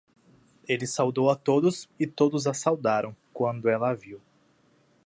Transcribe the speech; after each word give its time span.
Ele 0.67 0.87
saudou 0.87 1.29
a 1.29 1.35
todos 1.35 1.87
e 1.99 2.07
todos 2.07 2.47
a 2.47 2.55
saudaram 2.55 3.15
quando 3.31 3.69
ela 3.69 3.91
a 3.91 3.93
viu. 3.93 4.19